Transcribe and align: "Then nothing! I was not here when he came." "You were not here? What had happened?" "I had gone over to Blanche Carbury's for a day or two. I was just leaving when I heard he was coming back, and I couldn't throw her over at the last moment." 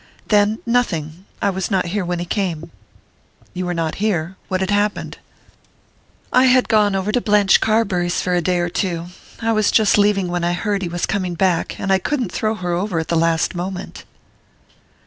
"Then 0.29 0.57
nothing! 0.65 1.25
I 1.43 1.51
was 1.51 1.69
not 1.69 1.85
here 1.93 2.03
when 2.03 2.17
he 2.17 2.25
came." 2.25 2.71
"You 3.53 3.67
were 3.67 3.73
not 3.75 4.01
here? 4.01 4.35
What 4.47 4.59
had 4.61 4.71
happened?" 4.71 5.19
"I 6.33 6.45
had 6.45 6.67
gone 6.67 6.95
over 6.95 7.11
to 7.11 7.21
Blanche 7.21 7.61
Carbury's 7.61 8.19
for 8.19 8.33
a 8.33 8.41
day 8.41 8.57
or 8.57 8.69
two. 8.69 9.09
I 9.41 9.51
was 9.51 9.69
just 9.69 9.99
leaving 9.99 10.27
when 10.29 10.43
I 10.43 10.53
heard 10.53 10.81
he 10.81 10.89
was 10.89 11.05
coming 11.05 11.35
back, 11.35 11.79
and 11.79 11.91
I 11.93 11.99
couldn't 11.99 12.31
throw 12.31 12.55
her 12.55 12.73
over 12.73 12.97
at 12.97 13.09
the 13.09 13.15
last 13.15 13.53
moment." 13.53 14.03